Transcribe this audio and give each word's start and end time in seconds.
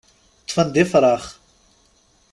Ṭṭfen-d 0.41 0.75
ifrax. 0.83 1.23